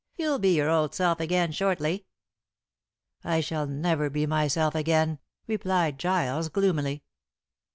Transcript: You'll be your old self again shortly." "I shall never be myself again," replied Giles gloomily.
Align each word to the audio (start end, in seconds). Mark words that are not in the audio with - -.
You'll 0.15 0.39
be 0.39 0.55
your 0.55 0.67
old 0.67 0.95
self 0.95 1.19
again 1.19 1.51
shortly." 1.51 2.07
"I 3.23 3.39
shall 3.39 3.67
never 3.67 4.09
be 4.09 4.25
myself 4.25 4.73
again," 4.73 5.19
replied 5.45 5.99
Giles 5.99 6.49
gloomily. 6.49 7.03